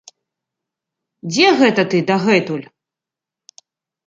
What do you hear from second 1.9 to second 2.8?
ты дагэтуль?